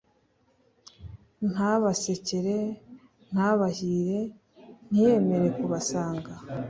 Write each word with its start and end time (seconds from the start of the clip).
ntabasekere: 1.51 2.57
ntabahire, 3.31 4.19
ntiyemere 4.89 5.47
kubasanga 5.57 6.31